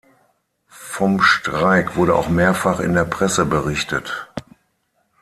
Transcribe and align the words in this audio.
Vom 0.95 1.21
Streik 1.21 1.95
wurde 1.95 2.15
auch 2.15 2.27
mehrfach 2.27 2.79
in 2.79 2.95
der 2.95 3.05
Presse 3.05 3.45
berichtet. 3.45 4.31